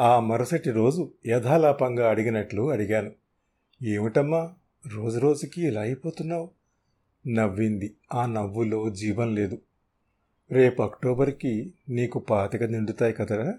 ఆ 0.00 0.20
మరుసటి 0.20 0.70
రోజు 0.70 1.12
యథాలాపంగా 1.26 2.10
అడిగినట్లు 2.10 2.70
అడిగాను. 2.70 3.12
ఏమిటమ్మా? 3.82 4.54
రోజు 4.94 5.18
రోజుకి 5.18 5.66
ఇలా 5.66 5.80
అయిపోతున్నావు? 5.80 6.50
నవ్వింది. 7.28 7.94
ఆ 8.14 8.26
నవ్వులో 8.26 8.90
జీవం 8.90 9.34
లేదు. 9.34 9.58
రేపు 10.52 10.82
అక్టోబర్కి 10.82 11.74
నీకు 11.88 12.18
పాతిక 12.18 12.62
నిండుతాయి 12.62 13.12
కదరా? 13.12 13.54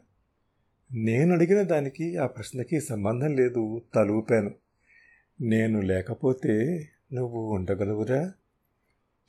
నేను 0.94 1.34
అడిగిన 1.34 1.62
దానికి 1.62 2.18
ఆ 2.18 2.28
ప్రశ్నకి 2.28 2.82
సంబంధం 2.82 3.36
లేదు 3.36 3.82
తలూపాను. 3.96 4.52
నేను 5.42 5.82
లేకపోతే 5.82 6.88
నువ్వు 7.14 7.56
ఉండగలవురా? 7.56 8.34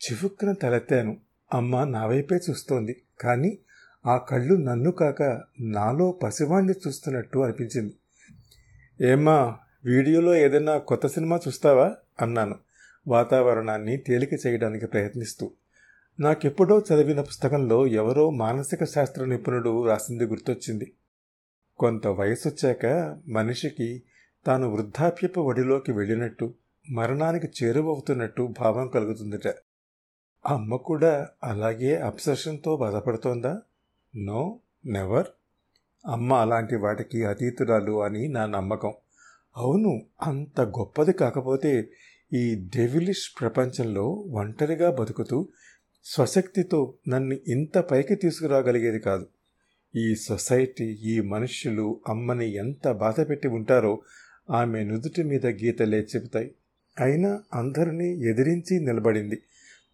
చివుక్కున 0.04 0.52
తలెత్తాను. 0.52 1.16
అమ్మ 1.54 1.84
నా 1.84 2.06
వైపే 2.06 2.36
చూస్తోంది. 2.50 3.02
కానీ 3.20 3.58
ఆ 4.06 4.16
కళ్ళు 4.16 4.54
నన్ను 4.54 4.90
కాక 4.90 5.42
నాలో 5.60 6.12
పసివాణ్ణి 6.12 6.74
చూస్తున్నట్టు 6.86 7.38
అనిపించింది. 7.38 7.96
ఏమ్మా 9.10 9.58
వీడియోలో 9.84 10.34
ఏదైనా 10.34 10.78
కొత్త 10.78 11.06
సినిమా 11.06 11.40
చూస్తావా? 11.48 11.96
అన్నాను 12.20 12.56
వాతావరణాన్ని 13.08 13.96
తేలిక 13.96 14.46
చేయడానికి 14.46 14.86
ప్రయత్నిస్తూ. 14.86 15.50
నాకెప్పుడో 16.20 16.78
చదివిన 16.78 17.20
పుస్తకంలో 17.20 17.86
ఎవరో 17.86 18.30
మానసిక 18.30 18.84
శాస్త్ర 18.84 19.24
నిపుణుడు 19.24 19.86
రాసింది 19.86 20.24
గుర్తొచ్చింది. 20.24 20.92
కొంత 21.78 22.06
వయసు 22.06 22.48
వచ్చాక 22.48 22.86
మనిషికి 23.28 24.02
తాను 24.46 24.70
వృద్ధాప్యపు 24.70 25.40
ఒడిలోకి 25.40 25.92
వెళ్ళినట్టు 25.92 26.54
మరణానికి 26.90 27.46
చేరువవుతున్నట్టు 27.46 28.54
భావం 28.60 28.88
కలుగుతుందట. 28.88 29.48
అమ్మ 30.48 30.76
కూడా 30.76 31.28
అలాగే 31.44 31.96
అబ్సెషన్తో 31.96 32.76
బాధపడుతోందా? 32.76 33.60
No 34.16 34.60
never. 34.86 35.26
అమ్మ 36.06 36.32
అలాంటి 36.32 36.76
వాటికి 36.76 37.24
అతీతురాలు 37.24 38.02
అని 38.02 38.28
నా 38.28 38.46
నమ్మకం. 38.46 38.92
అవును 39.56 40.02
అంత 40.22 40.60
గొప్పది 40.60 41.12
కాకపోతే 41.12 41.88
ఈ 42.32 42.54
డెవిలిష్ 42.76 43.40
ప్రపంచంలో 43.40 44.10
ఒంటరిగా 44.10 44.90
బతుకుతూ 44.90 45.48
స్వశక్తితో 46.04 46.94
నన్ను 47.08 47.38
ఇంత 47.48 47.78
పైకి 47.78 48.14
తీసుకురాగలిగేది 48.14 48.98
కాదు. 48.98 49.26
ఈ 49.96 50.14
సొసైటీ 50.14 50.84
ఈ 50.84 51.20
మనుష్యులు 51.20 52.00
అమ్మని 52.08 52.54
ఎంత 52.54 52.92
బాధపెట్టి 52.92 53.48
ఉంటారో 53.48 54.02
ఆమె 54.50 54.84
నుదుటి 54.84 55.22
మీద 55.22 55.46
గీతలే 55.46 56.00
చెబుతాయి. 56.00 56.54
అయినా 57.00 57.42
అందరినీ 57.54 58.14
ఎదిరించి 58.14 58.80
నిలబడింది. 58.80 59.42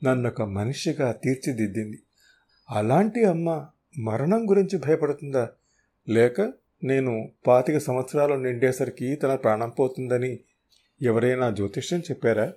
నన్నొక 0.05 0.42
మనిషిగా 0.42 1.12
తీర్చిదిద్దింది. 1.12 1.98
అలాంటి 2.70 3.25
అమ్మ 3.25 3.66
మరణం 3.98 4.50
గురించి 4.50 4.78
భయపడుతుందా? 4.78 5.50
లేక 6.08 6.41
నేను 6.84 7.33
పాతిక 7.47 7.78
సంవత్సరాలు 7.78 8.34
నిండేసరికి 8.34 9.14
తన 9.14 9.34
ప్రాణం 9.34 9.70
పోతుందని 9.70 10.39
ఎవరైనా 11.03 11.50
జ్యోతిష్యం 11.50 12.00
చెప్పారా? 12.00 12.53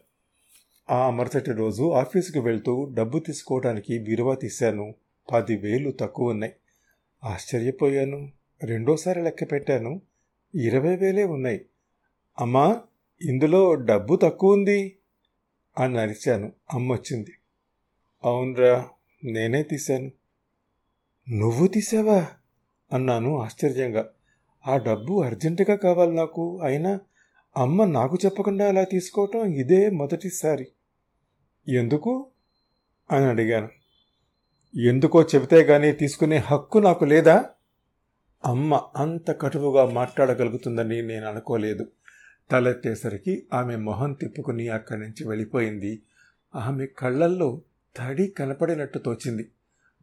ఆ 0.90 1.10
మరుసటి 1.10 1.52
రోజు 1.52 1.92
ఆఫీసుకు 1.92 2.40
వెళ్తూ 2.40 2.92
డబ్బు 2.94 3.20
తీసుకోవడానికి 3.20 4.00
బీరువా 4.00 4.36
తీశాను. 4.36 4.96
పదివేలు 5.32 5.92
తక్కువ 5.92 6.30
ఉన్నాయి. 6.30 6.54
ఆశ్చర్యపోయాను. 7.24 8.32
రెండోసారి 8.64 9.24
లెక్క 9.24 9.52
పెట్టాను. 9.52 10.02
ఇరవై 10.56 10.96
వేలే 10.96 11.24
ఉన్నాయి. 11.24 11.66
అమ్మా 12.40 12.82
ఇందులో 13.22 13.76
డబ్బు 13.76 14.16
తక్కువ 14.16 14.54
ఉంది 14.54 14.98
అని 15.78 16.00
అరిచాను. 16.00 16.52
అమ్మొచ్చింది. 16.74 17.32
అవునరా 18.24 18.90
నేనే 19.24 19.64
తీశాను. 19.64 20.12
నువ్వు 21.30 21.68
తీసావా? 21.68 22.28
అన్నాను 22.94 23.40
ఆశ్చర్యంగా. 23.42 24.10
ఆ 24.68 24.78
డబ్బు 24.78 25.24
అర్జెంటుగా 25.24 25.76
కావాలి 25.76 26.16
నాకు. 26.16 26.60
అయినా 26.64 27.00
అమ్మ 27.58 27.86
నాకు 27.86 28.18
చెప్పకుండా 28.26 28.68
అలా 28.68 28.84
తీసుకోవటం 28.84 29.46
ఇదే 29.46 29.90
మొదటిసారి. 29.90 30.68
ఎందుకు? 31.68 32.28
అని 33.12 33.26
అడిగాను. 33.26 33.70
ఎందుకో 34.80 35.24
చెబితే 35.24 35.64
గానీ 35.64 35.92
తీసుకునే 35.92 36.38
హక్కు 36.38 36.80
నాకు 36.80 37.06
లేదా? 37.06 37.46
అమ్మ 38.46 38.82
అంత 38.96 39.32
కటువుగా 39.42 39.86
మాట్లాడగలుగుతుందని 39.86 41.02
నేను 41.02 41.28
అనుకోలేదు. 41.28 41.88
తలెత్తేసరికి 42.52 43.48
ఆమె 43.54 43.76
మొహం 43.76 44.14
తిప్పుకుని 44.14 44.70
అక్కడి 44.70 45.02
నుంచి 45.02 45.28
వెళ్ళిపోయింది. 45.28 46.02
ఆమె 46.56 46.86
కళ్ళల్లో 46.86 47.62
తడి 47.98 48.28
కనపడినట్టు 48.28 49.00
తోచింది. 49.00 49.52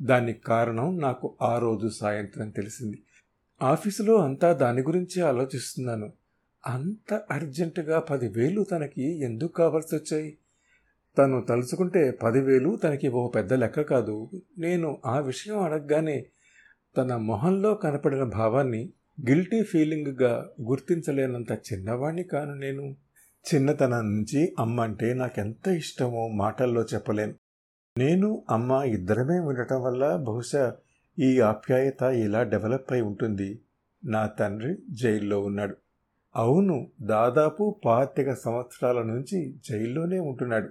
దానికి 0.03 0.41
కారణం 0.41 0.99
నాకు 0.99 1.37
ఆ 1.43 1.59
రోజు 1.59 1.89
సాయంత్రం 1.89 2.51
తెలిసింది. 2.51 3.03
ఆఫీసులో 3.63 4.17
అంతా 4.17 4.53
దాని 4.53 4.83
గురించి 4.83 5.23
ఆలోచిస్తున్నాను. 5.23 6.13
అంత 6.67 7.23
అర్జెంటుగా 7.31 7.99
పదివేలు 7.99 8.65
తనకి 8.65 9.21
ఎందుకు 9.21 9.53
కావాల్సి 9.53 9.97
వచ్చాయి? 9.97 10.39
తను 11.19 11.47
తలుచుకుంటే 11.49 12.11
పదివేలు 12.11 12.77
తనకి 12.77 13.09
ఓ 13.09 13.29
పెద్ద 13.29 13.53
లెక్క 13.53 13.81
కాదు. 13.81 14.31
నేను 14.59 14.99
ఆ 15.07 15.19
విషయం 15.19 15.59
అడగగానే 15.59 16.27
తన 16.97 17.17
మొహంలో 17.17 17.75
కనపడిన 17.75 18.23
భావాన్ని 18.23 18.93
గిల్టీ 19.29 19.63
ఫీలింగ్గా 19.63 20.51
గుర్తించలేనంత 20.63 21.53
చిన్నవాణ్ణి 21.53 22.23
కాను 22.23 22.55
నేను. 22.55 22.97
చిన్నతనం 23.55 24.15
నుంచి 24.15 24.55
అమ్మ 24.59 24.81
అంటే 24.81 25.15
నాకెంత 25.15 25.69
ఇష్టమో 25.69 26.29
మాటల్లో 26.29 26.83
చెప్పలేను. 26.83 27.35
నేను 27.99 28.43
అమ్మ 28.51 28.73
ఇద్దరమే 28.73 29.39
ఉండటం 29.39 29.83
వల్ల 29.83 30.17
బహుశా 30.17 30.75
ఈ 31.19 31.41
ఆప్యాయత 31.41 32.03
ఇలా 32.03 32.43
డెవలప్ 32.43 32.93
అయి 32.93 33.03
ఉంటుంది. 33.03 33.61
నా 34.05 34.27
తండ్రి 34.27 34.77
జైల్లో 34.91 35.41
ఉన్నాడు. 35.41 35.77
అవును 36.37 36.87
దాదాపు 37.01 37.77
పాతిక 37.85 38.33
సంవత్సరాల 38.33 39.03
నుంచి 39.03 39.55
జైల్లోనే 39.71 40.19
ఉంటున్నాడు. 40.19 40.69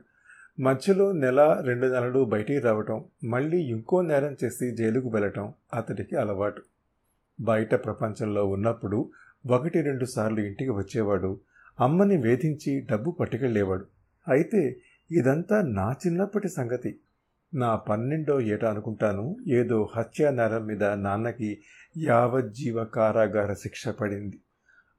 మధ్యలో 0.61 1.11
నెల 1.11 1.61
రెండు 1.65 1.85
నెలలు 1.85 2.25
బయటికి 2.25 2.59
రావటం 2.59 3.05
మళ్ళీ 3.23 3.57
ఇంకో 3.57 4.01
నేరం 4.01 4.35
చేసి 4.43 4.75
జైలుకు 4.75 5.09
వెళ్ళటం 5.09 5.53
అతడికి 5.73 6.15
అలవాటు. 6.15 6.61
బయట 7.41 7.75
ప్రపంచంలో 7.75 8.45
ఉన్నప్పుడు 8.45 9.09
ఒకటి 9.51 9.81
రెండు 9.81 10.05
సార్లు 10.05 10.39
ఇంటికి 10.39 10.69
వచ్చేవాడు. 10.69 11.39
అమ్మని 11.79 12.17
వేధించి 12.17 12.87
డబ్బు 12.91 13.11
పట్టుకెళ్ళేవాడు. 13.11 13.85
అయితే 14.27 14.79
ఇదంతా 15.11 15.61
నా 15.61 15.95
చిన్నప్పటి 16.07 16.49
సంగతి. 16.49 16.99
నా 17.53 17.75
పన్నెండో 17.75 18.41
ఏట 18.41 18.65
అనుకుంటాను 18.65 19.37
ఏదో 19.47 19.89
హత్యానేరం 19.95 20.65
మీద 20.65 20.83
నాన్నకి 20.83 21.61
యావజ్జీవ 21.97 22.83
కారాగార 22.83 23.53
శిక్ష 23.53 23.87
పడింది. 23.87 24.39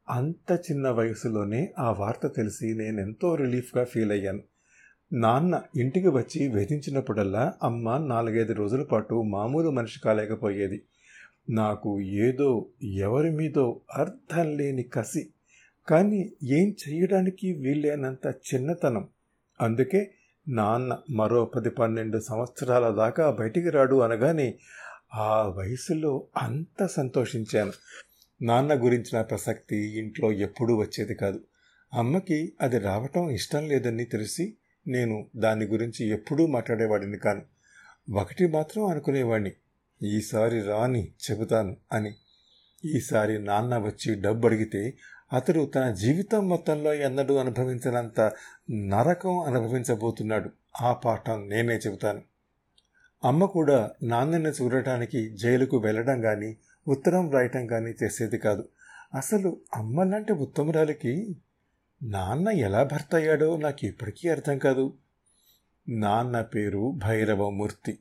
అంత 0.08 0.58
చిన్న 0.70 0.90
వయసులోనే 0.90 1.74
ఆ 1.78 1.90
వార్త 1.90 2.26
తెలిసి 2.26 2.74
నేనెంతో 2.74 3.34
రిలీఫ్గా 3.34 3.84
ఫీల్ 3.84 4.12
అయ్యాను. 4.12 4.42
నాన్న 5.12 5.62
ఇంటికి 5.76 6.08
వచ్చి 6.08 6.48
వేధించినప్పుడల్లా 6.48 7.54
అమ్మ 7.62 7.98
నాలుగైదు 7.98 8.52
రోజుల 8.52 8.82
పాటు 8.82 9.22
మామూలు 9.22 9.70
మనిషి 9.70 10.00
కాలేకపోయేది. 10.00 10.82
నాకు 11.50 12.00
ఏదో 12.00 12.66
ఎవరి 12.82 13.30
మీదో 13.30 13.80
అర్థం 13.94 14.56
లేని 14.56 14.82
కసి. 14.82 15.28
కానీ 15.88 16.32
ఏం 16.42 16.76
చేయడానికి 16.88 17.52
వీల్లేనంత 17.52 18.34
చిన్నతనం. 18.54 19.08
అందుకే 19.60 20.14
నాన్న 20.48 20.98
మరో 21.10 21.44
పది 21.44 21.70
పన్నెండు 21.70 22.18
సంవత్సరాల 22.18 22.94
దాకా 22.94 23.30
బయటికి 23.30 23.70
రాడు 23.70 23.96
అనగానే 23.96 24.58
ఆ 25.14 25.42
వయసులో 25.42 26.26
అంత 26.36 26.86
సంతోషించాను. 26.86 27.72
నాన్న 28.42 28.74
గురించిన 28.74 29.22
ప్రసక్తి 29.22 29.98
ఇంట్లో 29.98 30.32
ఎప్పుడూ 30.32 30.76
వచ్చేది 30.76 31.14
కాదు. 31.14 31.40
అమ్మకి 31.94 32.52
అది 32.60 32.78
రావటం 32.78 33.30
ఇష్టం 33.30 33.68
లేదని 33.68 34.04
తెలిసి 34.04 34.54
నేను 34.86 35.26
దాని 35.36 35.64
గురించి 35.64 36.08
ఎప్పుడూ 36.08 36.46
మాట్లాడేవాడిని 36.46 37.18
కాను. 37.18 37.42
ఒకటి 38.12 38.46
మాత్రం 38.46 38.86
అనుకునేవాడిని 38.86 39.52
ఈసారి 40.02 40.62
రాని 40.62 41.12
చెబుతాను 41.30 41.76
అని. 41.92 42.14
ఈసారి 42.84 43.38
నాన్న 43.38 43.78
వచ్చి 43.78 44.20
డబ్బు 44.20 44.46
అడిగితే 44.46 44.96
అతడు 45.32 45.70
తన 45.74 45.90
జీవితం 45.90 46.48
మొత్తంలో 46.48 46.94
ఎన్నడూ 46.94 47.36
అనుభవించినంత 47.36 48.32
నరకం 48.70 49.38
అనుభవించబోతున్నాడు. 49.38 50.50
ఆ 50.82 50.92
పాఠం 50.92 51.48
నేనే 51.48 51.74
చెబుతాను. 51.74 52.22
అమ్మ 53.24 53.44
కూడా 53.44 53.90
నాన్నని 54.02 54.48
చూడటానికి 54.48 55.30
జైలుకు 55.30 55.76
వెళ్ళడం 55.76 56.20
కానీ 56.20 56.56
ఉత్తరం 56.88 57.30
రాయటం 57.30 57.66
కానీ 57.66 57.94
చేసేది 58.04 58.38
కాదు. 58.38 58.68
అసలు 59.14 59.56
అమ్మ 59.76 60.02
లాంటి 60.02 60.32
ఉత్తమురాలకి 60.32 61.36
నాన్న 62.02 62.48
ఎలా 62.48 62.82
భర్త 62.82 63.14
అయ్యాడో 63.14 63.56
నాకు 63.56 63.86
ఇప్పటికీ 63.86 64.28
అర్థం 64.28 64.58
కాదు. 64.58 64.94
నాన్న 65.88 66.40
పేరు 66.40 66.94
భైరవమూర్తి. 66.96 67.98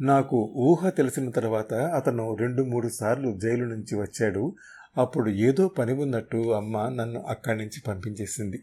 నాకు 0.00 0.52
ఊహ 0.56 0.88
తెలిసిన 0.88 1.30
తర్వాత 1.30 1.74
అతను 1.74 2.34
రెండు 2.34 2.62
మూడు 2.62 2.88
సార్లు 2.88 3.38
జైలు 3.38 3.64
నుంచి 3.64 4.00
వచ్చాడు. 4.00 4.56
అప్పుడు 4.98 5.30
ఏదో 5.30 5.68
పని 5.68 5.92
ఉన్నట్టు 5.92 6.52
అమ్మ 6.52 6.88
నన్ను 6.88 7.20
అక్కడి 7.20 7.58
నుంచి 7.58 7.82
పంపించేసింది. 7.88 8.62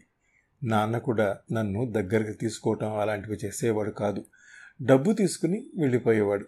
నాన్న 0.64 0.98
కూడా 0.98 1.36
నన్ను 1.52 1.92
దగ్గరికి 1.92 2.32
తీసుకోవటం 2.32 2.96
అలాంటివి 2.96 3.36
చేసేవాడు 3.44 3.90
కాదు. 3.90 4.24
డబ్బు 4.82 5.12
తీసుకుని 5.12 5.66
వెళ్ళిపోయేవాడు. 5.78 6.46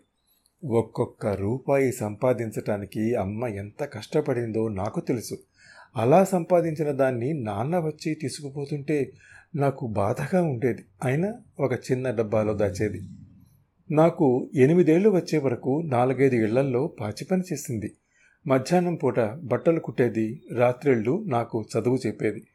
ఒక్కొక్క 0.66 1.26
రూపాయి 1.26 1.92
సంపాదించటానికి 1.92 3.14
అమ్మ 3.14 3.46
ఎంత 3.46 3.84
కష్టపడిందో 3.84 4.68
నాకు 4.68 5.00
తెలుసు. 5.00 5.38
అలా 5.96 6.24
సంపాదించిన 6.24 6.90
దాన్ని 6.90 7.32
నాన్న 7.32 7.78
వచ్చి 7.78 8.14
తీసుకుపోతుంటే 8.14 9.12
నాకు 9.56 9.86
బాధగా 9.86 10.42
ఉండేది. 10.42 10.84
అయినా 11.04 11.34
ఒక 11.60 11.72
చిన్న 11.72 12.10
డబ్బాలో 12.10 12.54
దాచేది. 12.54 13.00
నాకు 13.90 14.50
ఎనిమిదేళ్ళు 14.54 15.10
వచ్చే 15.10 15.38
వరకు 15.38 15.82
నాలుగైదు 15.86 16.34
ఇళ్ళల్లో 16.34 16.86
పాచి 17.00 17.24
పని 17.24 17.42
చేసింది. 17.52 17.94
మధ్యాహ్నం 18.46 18.94
పూట 18.94 19.20
బట్టలు 19.20 19.80
కుట్టేది 19.80 20.42
రాత్రిళ్ళు 20.54 21.24
నాకు 21.26 21.64
చదువు 21.78 21.98
చెప్పేది. 22.06 22.46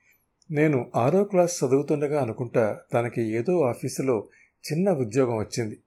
నేను 0.51 0.91
ఆరో 0.95 1.23
క్లాస్ 1.23 1.63
చదువుతుండగా 1.63 2.21
అనుకుంటా 2.21 2.79
తనకి 2.93 3.21
ఏదో 3.21 3.61
ఆఫీసులో 3.61 4.27
చిన్న 4.71 4.91
ఉద్యోగం 4.91 5.37
వచ్చింది. 5.37 5.79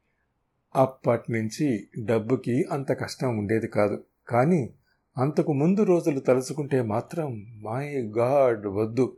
అప్పటి 0.76 1.32
నుంచి 1.32 1.86
డబ్బుకి 2.04 2.64
అంత 2.72 2.92
కష్టం 2.92 3.38
ఉండేది 3.38 3.66
కాదు. 3.66 4.04
కానీ 4.28 4.70
అంతకు 5.18 5.52
ముందు 5.52 5.82
రోజులు 5.82 6.20
తలుచుకుంటే 6.20 6.82
మాత్రం 6.82 7.46
మై 7.62 7.88
గాడ్ 7.88 8.66
వద్దు. 8.66 9.16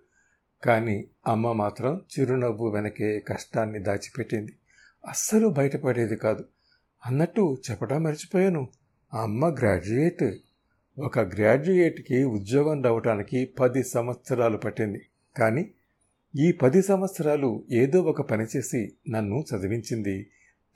కానీ 0.64 1.04
అమ్మ 1.26 1.52
మాత్రం 1.52 2.00
చిరునవ్వు 2.18 2.68
వెనకే 2.68 3.20
కష్టాన్ని 3.20 3.78
దాచిపెట్టింది. 3.78 4.52
అస్సలు 5.08 5.48
బయటపడేది 5.48 6.16
కాదు. 6.16 6.44
అన్నట్టు 7.06 7.56
చెప్పడం 7.70 8.02
మర్చిపోయాను. 8.02 8.68
అమ్మ 9.14 9.48
గ్రాడ్యుయేట్ 9.48 10.24
ఒక 10.98 11.18
గ్రాడ్యుయేట్కి 11.18 12.24
ఉద్యోగం 12.24 12.82
రావటానికి 12.82 13.44
పది 13.44 13.82
సంవత్సరాలు 13.82 14.56
పట్టింది. 14.56 15.00
కానీ 15.36 15.70
ఈ 16.38 16.52
పది 16.52 16.82
సంవత్సరాలు 16.82 17.64
ఏదో 17.70 18.02
ఒక 18.02 18.20
పని 18.20 18.46
చేసి 18.56 18.92
నన్ను 19.10 19.44
చదివించింది 19.54 20.26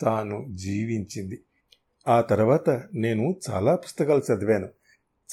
తాను 0.00 0.46
జీవించింది. 0.50 1.38
ఆ 2.08 2.20
తర్వాత 2.20 2.70
నేను 2.94 3.36
చాలా 3.50 3.74
పుస్తకాలు 3.74 4.22
చదివాను. 4.32 4.68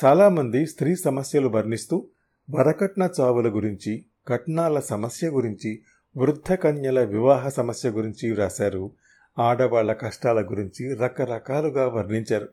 చాలామంది 0.05 0.65
స్త్రీ 0.65 0.95
సమస్యలు 0.95 1.47
వర్ణిస్తూ 1.47 2.07
వరకట్న 2.51 3.09
చావుల 3.19 3.55
గురించి 3.55 4.05
కట్నాల 4.27 4.79
సమస్య 4.79 5.27
గురించి 5.27 5.81
వృద్ధ 6.17 6.53
కన్యల 6.53 7.03
వివాహ 7.03 7.49
సమస్య 7.49 7.89
గురించి 7.89 8.31
వ్రాశారు 8.31 8.91
ఆడవాళ్ళ 9.39 9.93
కష్టాల 9.93 10.41
గురించి 10.41 10.95
రకరకాలుగా 10.95 11.87
వర్ణించారు. 11.87 12.49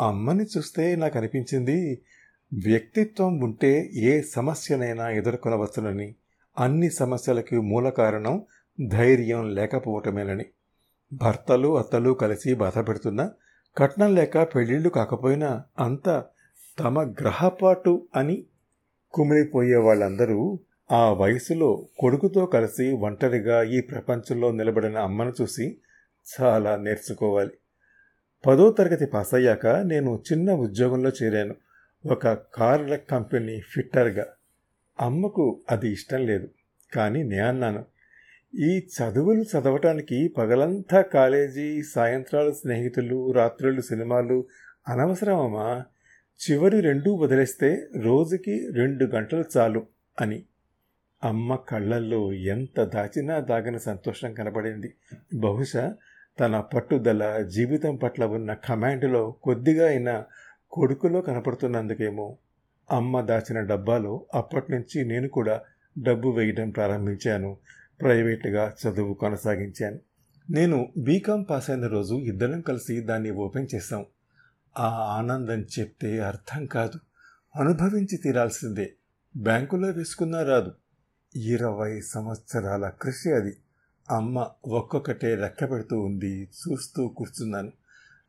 అమ్మని 0.00 0.44
చూస్తే 0.44 0.96
నాకు 0.96 1.18
అనిపించింది 1.18 2.02
వ్యక్తిత్వం 2.52 3.40
ఉంటే 3.40 3.90
ఏ 3.94 4.22
సమస్యనైనా 4.22 5.10
ఎదుర్కొనవచ్చునని. 5.10 6.14
అన్ని 6.58 6.90
సమస్యలకి 6.90 7.60
మూల 7.60 7.88
కారణం 7.88 8.42
ధైర్యం 8.88 9.54
లేకపోవటమేనని. 9.54 10.44
భర్తలు 11.12 11.78
అత్తలు 11.78 12.10
కలిసి 12.10 12.54
బాధపెడుతున్న 12.54 13.30
కట్నం 13.76 14.14
లేక 14.14 14.42
పెళ్ళిళ్ళు 14.42 14.88
కాకపోయినా 14.88 15.62
అంతా 15.78 16.24
తమ 16.78 17.02
గ్రహపాటు 17.02 18.08
అని 18.16 18.44
కుమిలిపోయే 19.12 19.76
వాళ్ళందరూ 19.76 20.58
ఆ 20.92 21.12
వయసులో 21.12 21.86
కొడుకుతో 21.98 22.46
కలిసి 22.46 22.92
ఒంటరిగా 22.92 23.62
ఈ 23.62 23.80
ప్రపంచంలో 23.80 24.52
నిలబడిన 24.52 24.98
అమ్మను 24.98 25.32
చూసి 25.42 25.78
చాలా 26.40 26.76
నేర్చుకోవాలి. 26.76 27.50
పదో 28.46 28.70
తరగతి 28.70 29.06
పాస్ 29.06 29.34
అయ్యాక 29.34 29.66
నేను 29.66 30.22
చిన్న 30.32 30.52
ఉద్యోగంలో 30.52 31.10
చేరాను. 31.22 31.54
ఒక 32.06 32.28
కార్ల 32.32 32.96
కంపెనీ 32.96 33.60
ఫిట్టర్గా. 33.60 34.26
అమ్మకు 35.00 35.60
అది 35.70 35.92
ఇష్టం 35.92 36.26
లేదు. 36.26 36.48
కానీ 36.94 37.22
నే 37.22 37.38
అన్నాను 37.38 37.84
ఈ 38.54 38.86
చదువులు 38.86 39.42
చదవటానికి 39.42 40.28
పగలంతా 40.28 41.00
కాలేజీ 41.00 41.82
సాయంత్రాలు 41.82 42.52
స్నేహితులు 42.52 43.32
రాత్రులు 43.32 43.80
సినిమాలు 43.80 44.46
అనవసరమమ్మా. 44.88 45.84
చివరి 46.50 46.80
రెండూ 46.80 47.14
వదిలేస్తే 47.14 47.86
రోజుకి 48.00 48.68
రెండు 48.72 49.04
గంటలు 49.04 49.44
చాలు 49.56 49.86
అని. 50.20 50.42
అమ్మ 51.24 51.54
కళ్ళల్లో 51.54 52.32
ఎంత 52.32 52.84
దాచినా 52.84 53.38
దాగిన 53.38 53.76
సంతోషం 53.76 54.34
కనబడింది. 54.34 54.94
బహుశా 55.34 55.94
తన 56.40 56.60
పట్టుదల 56.60 57.42
జీవితం 57.42 57.96
పట్ల 57.96 58.24
ఉన్న 58.24 58.54
కమాండ్లో 58.54 59.30
కొద్దిగా 59.30 59.88
అయినా 59.88 60.24
కొడుకులో 60.70 61.20
కనపడుతున్నందుకేమో. 61.20 62.36
అమ్మ 62.90 63.20
దాచిన 63.20 63.60
డబ్బాలో 63.60 64.26
అప్పటి 64.34 64.72
నుంచి 64.72 65.04
నేను 65.04 65.28
కూడా 65.28 65.60
డబ్బు 65.98 66.28
వేయడం 66.28 66.70
ప్రారంభించాను. 66.70 67.56
ప్రైవేట్గా 68.00 68.74
చదువు 68.86 69.14
కొనసాగించాను. 69.14 69.98
నేను 70.50 70.92
బీకామ్ 70.96 71.44
పాస్ 71.50 71.70
అయిన 71.70 71.86
రోజు 71.86 72.14
ఇద్దరం 72.14 72.60
కలిసి 72.60 73.00
దాన్ని 73.00 73.30
ఓపెన్ 73.30 73.66
చేశాం. 73.74 74.06
ఆ 74.78 75.16
ఆనందం 75.18 75.66
చెప్తే 75.78 76.20
అర్థం 76.20 76.66
కాదు. 76.66 77.00
అనుభవించి 77.60 78.16
తీరాల్సిందే. 78.16 78.92
బ్యాంకులో 79.36 79.88
వేసుకున్నా 79.88 80.42
రాదు. 80.42 80.72
ఇరవై 81.36 82.00
సంవత్సరాల 82.00 82.88
కృషి 83.02 83.32
అది. 83.32 83.56
అమ్మ 84.10 84.46
ఒక్కొక్కటే 84.66 85.34
రెక్క 85.34 85.70
పెడుతూ 85.70 86.00
ఉంది 86.00 86.42
చూస్తూ 86.44 87.08
కూర్చున్నాను. 87.08 87.72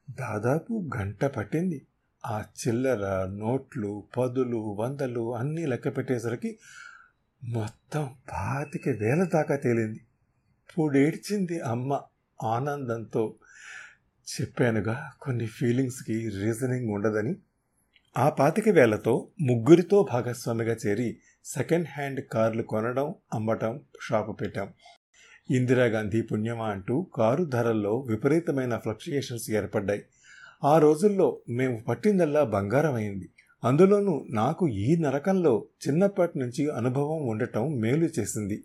దాదాపు 0.09 0.89
గంట 0.97 1.25
పట్టింది. 1.25 1.85
ఆ 2.25 2.43
చిల్లర 2.67 3.25
నోట్లు 3.25 4.03
పదులు 4.17 4.57
వందలు 4.57 5.35
అన్నీ 5.35 5.65
లెక్క 5.65 5.97
పెట్టేసరికి 5.97 6.59
మొత్తం 7.43 8.09
పాతిక 8.33 8.89
వేల 8.89 9.23
దాకా 9.23 9.55
తేలింది. 9.55 10.01
పూడేడ్చింది 10.77 11.59
అమ్మ 11.59 12.01
ఆనందంతో 12.43 13.35
చెప్పానుగా 14.27 15.11
కొన్ని 15.21 15.45
ఫీలింగ్స్కి 15.45 16.29
రీజనింగ్ 16.29 16.89
ఉండదని. 16.89 17.35
ఆ 18.17 18.29
పాతిక 18.29 18.69
వేలతో 18.69 19.27
ముగ్గురితో 19.41 20.07
భాగస్వామిగా 20.11 20.75
చేరి 20.87 21.17
సెకండ్ 21.45 21.87
హ్యాండ్ 21.89 22.21
కార్లు 22.21 22.63
కొనడం 22.63 23.15
అమ్మటం 23.33 23.79
షాపు 24.09 24.31
పెట్టాం. 24.31 24.69
ఇందిరాగాంధీ 25.51 26.21
పుణ్యమా 26.21 26.67
అంటూ 26.67 27.01
కారు 27.15 27.43
ధరల్లో 27.43 27.99
విపరీతమైన 27.99 28.77
ఫ్లక్చుయేషన్స్ 28.77 29.51
ఏర్పడ్డాయి. 29.51 30.05
ఆ 30.63 30.79
రోజుల్లో 30.79 31.39
మేము 31.49 31.79
పట్టిందల్లా 31.87 32.43
బంగారం 32.43 32.93
అయింది 32.93 33.29
అందులోనూ 33.63 34.25
నాకు 34.29 34.67
ఈ 34.67 34.95
నరకంలో 34.95 35.65
చిన్నప్పటి 35.87 36.39
నుంచి 36.39 36.69
అనుభవం 36.69 37.27
ఉండటం 37.27 37.79
మేలు 37.79 38.09
చేసింది. 38.19 38.63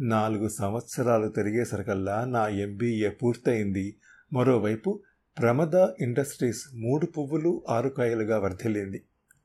నాలుగు 0.00 0.48
సంవత్సరాలు 0.48 1.28
తిరిగేసరికల్లా 1.28 2.24
నా 2.24 2.48
ఎంబీఏ 2.48 3.08
పూర్తయింది. 3.08 3.96
మరోవైపు 4.32 5.00
ప్రమద 5.38 5.88
ఇండస్ట్రీస్ 6.00 6.64
మూడు 6.74 7.06
పువ్వులు 7.06 7.62
ఆరు 7.68 7.88
కాయలుగా 7.88 8.38
వర్ధిల్లింది. 8.38 9.02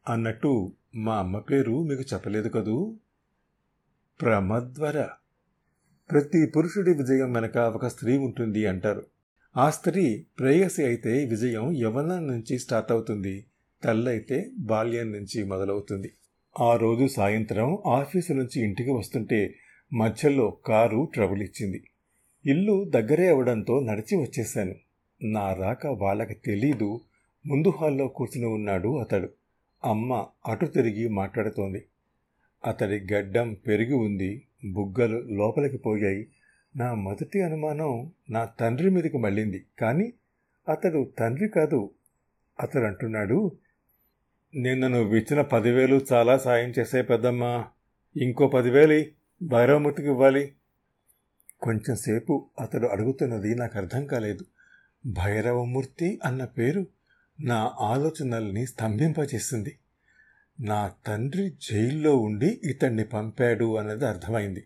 అన్నట్టు 0.10 0.74
మా 0.95 1.18
అమ్మ 1.18 1.39
పేరు 1.39 1.84
మీకు 1.84 2.01
చెప్పలేదు 2.01 2.50
కదూ? 2.50 2.96
ప్రమద్వర. 4.22 5.08
ప్రతి 6.12 6.46
పురుషుడి 6.46 6.94
విజయం 6.94 7.34
వెనక 7.34 7.58
ఒక 7.58 7.88
స్త్రీ 7.88 8.18
ఉంటుంది 8.18 8.65
అంటారు. 8.65 9.06
ఆ 9.58 9.70
స్త్రీ 9.70 10.25
ప్రేయసి 10.39 10.84
అయితే 10.84 11.25
విజయం 11.25 11.72
యవనం 11.72 12.27
నుంచి 12.27 12.60
స్టార్ట్ 12.60 12.91
అవుతుంది. 12.91 13.46
తల్లైతే 13.84 14.50
బాల్యం 14.58 15.12
నుంచి 15.12 15.44
మొదలవుతుంది. 15.44 16.12
ఆ 16.60 16.75
రోజు 16.75 17.08
సాయంత్రం 17.08 17.77
ఆఫీసు 17.88 18.34
నుంచి 18.34 18.63
ఇంటికి 18.63 18.89
వస్తుంటే 18.89 19.56
మధ్యలో 19.94 20.58
కారు 20.65 21.10
ట్రబుల్ 21.13 21.41
ఇచ్చింది. 21.41 21.84
ఇల్లు 22.46 22.86
దగ్గరే 22.89 23.27
అవడంతో 23.27 23.80
నడిచి 23.80 24.18
వచ్చేశాను. 24.18 24.75
నా 25.24 25.53
రాక 25.53 25.88
వాళ్ళకి 25.88 26.34
తెలీదు. 26.34 27.00
ముందు 27.46 27.70
హాల్లో 27.70 28.08
కూర్చుని 28.08 28.48
ఉన్నాడు 28.48 29.00
అతడు. 29.00 29.30
అమ్మ 29.84 30.25
అటు 30.48 30.65
తిరిగి 30.65 31.08
మాట్లాడుతోంది. 31.08 31.86
అతడి 32.65 33.13
గడ్డం 33.13 33.53
పెరిగి 33.53 33.94
ఉంది. 33.94 34.46
బుగ్గలు 34.65 35.18
లోపలికి 35.18 35.77
పోయాయి. 35.77 36.27
నా 36.75 36.94
మొదటి 36.94 37.41
అనుమానం 37.41 38.12
నా 38.30 38.46
తండ్రి 38.46 38.89
మీదకి 38.89 39.18
మళ్ళింది. 39.18 39.65
కానీ 39.80 40.13
అతడు 40.70 41.12
తండ్రి 41.20 41.48
కాదు. 41.48 41.89
అతడు 42.60 42.84
అంటున్నాడు 42.84 43.51
నిన్న 44.56 44.88
నువ్వు 44.88 45.15
ఇచ్చిన 45.15 45.41
పదివేలు 45.41 46.01
చాలా 46.13 46.38
సాయం 46.38 46.74
చేసే 46.80 47.01
పెద్దమ్మా. 47.01 47.65
ఇంకో 48.18 48.48
పదివేలు 48.48 49.06
భైరవమూర్తికి 49.46 50.08
ఇవ్వాలి. 50.08 50.51
కొంచెంసేపు 51.62 52.50
అతడు 52.60 52.88
అడుగుతున్నది 52.88 53.56
నాకు 53.56 53.77
అర్థం 53.77 54.06
కాలేదు. 54.06 54.46
భైరవమూర్తి 55.06 56.20
అన్న 56.24 56.46
పేరు 56.46 56.86
నా 57.41 57.72
ఆలోచనల్ని 57.80 58.68
స్తంభింపచేసింది 58.68 59.77
నా 60.60 60.91
తండ్రి 61.08 61.53
జైల్లో 61.62 62.15
ఉండి 62.17 62.62
ఇతన్ని 62.63 63.03
పంపాడు 63.03 63.77
అన్నది 63.77 64.05
అర్థమైంది. 64.05 64.63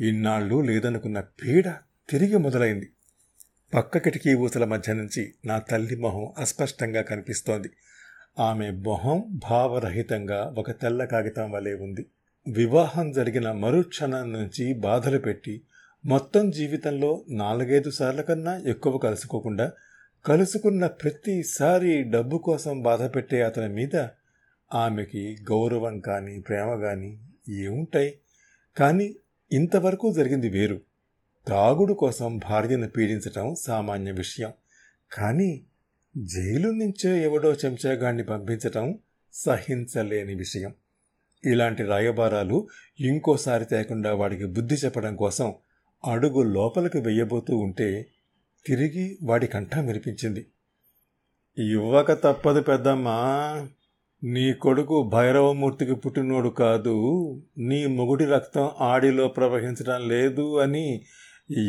ఇన్నాళ్ళు 0.00 0.60
లేదనుకున్న 0.60 1.20
పీడ 1.20 1.66
తిరిగి 2.08 2.36
మొదలైంది. 2.36 2.88
పక్క 3.72 3.98
కిటికీ 3.98 4.34
ఊసల 4.34 4.64
మధ్య 4.64 4.92
నుంచి 4.92 5.34
నా 5.44 5.58
తల్లి 5.58 5.96
మొహం 5.96 6.32
అస్పష్టంగా 6.38 7.02
కనిపిస్తోంది. 7.02 7.70
ఆమె 8.38 8.70
మొహం 8.70 9.24
భావరహితంగా 9.50 10.54
ఒక 10.58 10.70
తెల్ల 10.70 11.04
కాగితం 11.04 11.50
వలె 11.50 11.74
ఉంది. 11.74 12.06
వివాహం 12.46 13.12
జరిగిన 13.12 13.52
మరుక్షణం 13.52 14.32
నుంచి 14.32 14.74
బాధలు 14.74 15.18
పెట్టి 15.18 15.54
మొత్తం 16.04 16.50
జీవితంలో 16.50 17.24
నాలుగైదు 17.30 17.90
సార్ల 17.90 18.20
కన్నా 18.20 18.54
ఎక్కువ 18.66 18.98
కలుసుకోకుండా 18.98 19.66
కలుసుకున్న 20.24 20.86
ప్రతిసారి 20.86 22.02
డబ్బు 22.04 22.38
కోసం 22.38 22.82
బాధ 22.82 23.02
పెట్టే 23.14 23.42
అతని 23.42 23.74
మీద 23.74 23.96
ఆమెకి 24.74 25.36
గౌరవం 25.50 26.00
కానీ 26.00 26.40
ప్రేమ 26.40 26.74
కానీ 26.74 27.20
ఏముంటాయి? 27.48 28.18
కానీ 28.76 29.14
ఇంతవరకు 29.52 30.12
జరిగింది 30.12 30.48
వేరు. 30.48 30.80
తాగుడు 31.48 31.94
కోసం 31.94 32.38
భార్యను 32.38 32.88
పీడించటం 32.88 33.54
సామాన్య 33.54 34.10
విషయం. 34.10 34.52
కానీ 35.12 35.66
జైలు 36.16 36.70
నుంచే 36.70 37.24
ఎవడో 37.24 37.52
చెంచాగాన్ని 37.52 38.24
పంపించటం 38.24 38.98
సహించలేని 39.32 40.34
విషయం. 40.34 40.74
ఇలాంటి 41.44 41.82
రాయబారాలు 41.82 42.68
ఇంకోసారి 43.00 43.64
తేకుండా 43.64 44.14
వాడికి 44.14 44.44
బుద్ధి 44.44 44.74
చెప్పడం 44.74 45.16
కోసం 45.16 45.54
అడుగు 46.04 46.42
లోపలికి 46.42 46.98
వెయ్యబోతూ 46.98 47.56
ఉంటే 47.56 48.06
తిరిగి 48.66 49.18
వాడి 49.22 49.46
కంఠం 49.46 49.86
వినిపించింది. 49.86 50.46
ఇవ్వక 51.58 52.12
తప్పదు 52.12 52.60
పెద్దమ్మా. 52.60 53.68
నీ 54.24 54.52
కొడుకు 54.52 55.10
భైరవమూర్తికి 55.12 55.94
పుట్టినోడు 55.94 56.48
కాదు 56.48 56.94
నీ 57.58 57.86
మొగుడి 57.86 58.24
రక్తం 58.24 58.70
ఆడిలో 58.80 59.28
ప్రవహించడం 59.28 60.08
లేదు 60.08 60.58
అని 60.58 61.02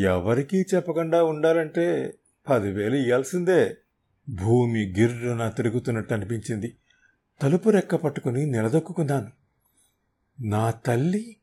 ఎవరికీ 0.01 0.57
చెప్పకుండా 0.57 1.23
ఉండాలంటే 1.23 2.13
పదివేలు 2.49 2.95
ఇవ్వాల్సిందే 2.95 3.77
భూమి 4.29 4.93
గిర్రున 4.99 5.49
తిరుగుతున్నట్టు 5.49 6.13
అనిపించింది. 6.13 6.75
తలుపు 7.41 7.69
రెక్క 7.69 7.95
పట్టుకుని 7.95 8.45
నిలదొక్కున్నాను 8.45 9.31
నా 10.41 10.71
తల్లి 10.71 11.35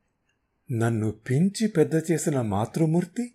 నన్ను 0.73 1.11
పెంచి 1.11 1.69
పెద్ద 1.69 1.95
చేసిన 1.95 2.41
మాతృమూర్తి 2.41 3.33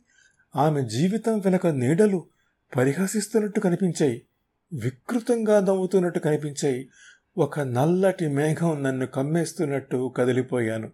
ఆమె 0.56 0.82
జీవితం 0.82 1.39
వెనక 1.39 1.68
నీడలు 1.68 2.24
పరిహసిస్తున్నట్టు 2.77 3.60
కనిపించాయి. 3.60 4.22
వికృతంగా 4.74 5.60
నవ్వుతున్నట్టు 5.60 6.20
కనిపించాయి. 6.20 6.89
ఒక 7.38 7.60
నల్లటి 7.60 8.28
మేఘం 8.28 8.84
నన్ను 8.84 9.08
కమ్మేస్తున్నట్టు 9.08 10.13
కదిలిపోయాను. 10.18 10.92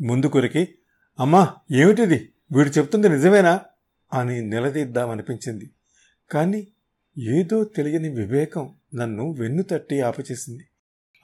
ముందుకొరికి 0.00 0.68
అమ్మా 1.20 1.54
ఏమిటిది? 1.72 2.32
వీడు 2.52 2.68
చెప్తుంది 2.68 3.08
నిజమేనా? 3.08 3.60
అని 4.14 4.42
నిలదీద్దామనిపించింది. 4.42 5.70
కానీ 6.30 6.68
ఏదో 7.18 7.64
తెలియని 7.64 8.08
వివేకం 8.08 8.74
నన్ను 8.94 9.32
వెన్ను 9.32 9.62
తట్టి 9.62 10.00
ఆపచేసింది. 10.00 10.64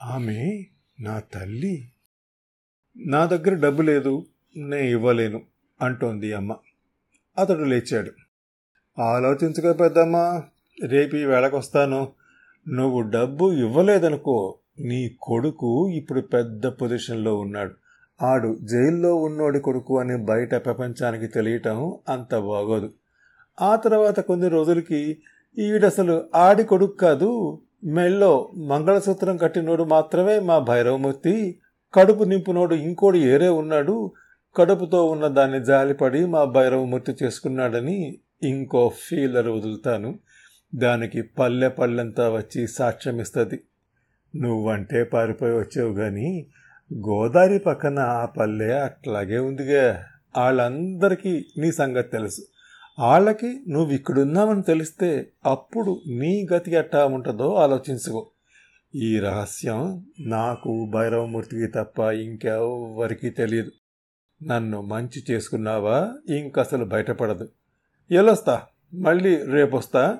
ఆమె 0.03 0.63
నా 0.99 1.19
తల్లి. 1.19 1.91
నా 2.97 3.25
దగ్గర 3.25 3.53
డబ్బు 3.53 3.81
లేదు 3.81 4.25
నే 4.57 4.91
ఇవ్వలేను 4.91 5.41
అంటోంది 5.81 6.33
అమ్మ. 6.33 6.55
అతడు 7.37 7.63
లేచాడు. 7.63 8.11
ఆలోచించక 9.01 9.79
పెద్దమ్మా 9.79 10.43
రేపు 10.85 11.15
ఈ 11.15 11.23
వేళకొస్తాను. 11.23 12.18
నువ్వు 12.67 13.01
డబ్బు 13.01 13.51
ఇవ్వలేదనుకో 13.51 14.55
నీ 14.79 15.11
కొడుకు 15.21 15.89
ఇప్పుడు 15.89 16.21
పెద్ద 16.21 16.67
పొజిషన్లో 16.67 17.35
ఉన్నాడు. 17.35 17.71
ఆడు 18.21 18.57
జైల్లో 18.61 19.15
ఉన్నోడి 19.15 19.59
కొడుకు 19.59 19.99
అని 19.99 20.17
బయట 20.17 20.55
ప్రపంచానికి 20.55 21.27
తెలియటం 21.27 21.97
అంత 22.09 22.35
బాగోదు. 22.35 22.93
ఆ 23.61 23.75
తర్వాత 23.75 24.19
కొన్ని 24.19 24.49
రోజులకి 24.49 25.17
ఈడసలు 25.59 26.23
ఆడి 26.35 26.63
కొడుకు 26.63 26.95
కాదు 26.95 27.59
మెళ్ళో 27.83 28.49
మంగళసూత్రం 28.55 29.37
కట్టినోడు 29.37 29.83
మాత్రమే 29.83 30.39
మా 30.39 30.59
భైరవమూర్తి. 30.59 31.59
కడుపు 31.93 32.23
నింపునోడు 32.23 32.75
ఇంకోడు 32.75 33.17
ఏరే 33.17 33.49
ఉన్నాడు 33.49 34.11
కడుపుతో 34.55 35.05
ఉన్న 35.05 35.27
దాన్ని 35.27 35.65
జాలిపడి 35.65 36.25
మా 36.25 36.43
భైరవమూర్తి 36.43 37.15
చేసుకున్నాడని 37.23 38.19
ఇంకో 38.43 38.91
ఫీలర్ 38.97 39.47
వదులుతాను. 39.47 40.19
దానికి 40.75 41.21
పల్లె 41.21 41.69
పళ్ళంతా 41.69 42.29
వచ్చి 42.29 42.67
సాక్ష్యమిస్తుంది 42.67 43.59
నువ్వంటే 44.35 45.03
పారిపోయి 45.03 45.53
వచ్చావు 45.53 45.93
కానీ 45.93 46.47
గోదావరి 46.93 47.59
పక్కన 47.59 47.99
ఆ 47.99 48.25
పల్లె 48.25 48.65
అట్లాగే 48.65 49.37
ఉందిగా. 49.37 50.05
వాళ్ళందరికీ 50.37 51.45
నీ 51.57 51.71
సంగతి 51.71 52.09
తెలుసు. 52.09 52.41
వాళ్ళకి 52.99 53.65
నువ్వు 53.69 53.93
ఇక్కడున్నావని 53.93 54.63
తెలిస్తే 54.63 55.27
అప్పుడు 55.45 56.01
నీ 56.07 56.47
గతి 56.53 56.71
ఎట్టా 56.71 57.05
ఉంటుందో 57.05 57.53
ఆలోచించుకో. 57.53 58.31
ఈ 58.95 59.19
రహస్యం 59.19 60.05
నాకు 60.19 60.91
భైరవమూర్తికి 60.93 61.67
తప్ప 61.67 61.99
ఇంకెవ్వరికీ 61.99 63.29
తెలియదు. 63.29 63.71
నన్ను 64.43 64.81
మంచి 64.81 65.23
చేసుకున్నావా 65.31 66.13
ఇంకసలు 66.29 66.85
బయటపడదు. 66.85 67.49
ఎలొస్తా 68.11 68.61
మళ్ళీ 68.93 69.43
రేపొస్తా. 69.43 70.19